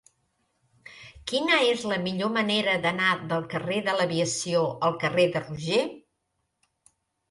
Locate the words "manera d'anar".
2.39-3.13